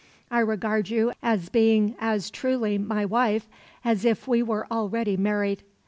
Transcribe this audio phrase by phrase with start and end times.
[0.31, 3.47] I regard you as being as truly my wife,
[3.85, 5.61] as if we were already married."